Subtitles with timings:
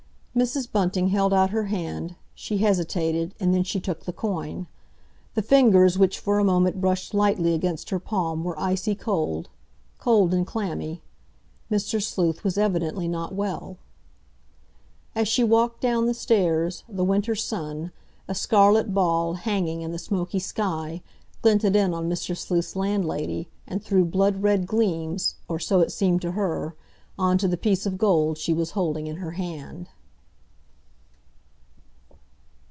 [0.33, 0.71] Mrs.
[0.71, 4.65] Bunting held out her hand, she hesitated, and then she took the coin.
[5.35, 10.47] The fingers which for a moment brushed lightly against her palm were icy cold—cold and
[10.47, 11.01] clammy.
[11.69, 12.01] Mr.
[12.01, 13.75] Sleuth was evidently not well.
[15.15, 17.91] As she walked down the stairs, the winter sun,
[18.29, 21.01] a scarlet ball hanging in the smoky sky,
[21.41, 22.37] glinted in on Mr.
[22.37, 26.73] Sleuth's landlady, and threw blood red gleams, or so it seemed to her,
[27.19, 29.89] on to the piece of gold she was holding in her hand.